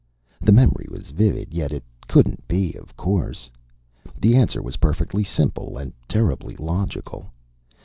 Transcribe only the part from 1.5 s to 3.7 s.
yet it couldn't be, of course.